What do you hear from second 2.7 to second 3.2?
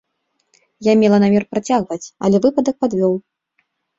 падвёў.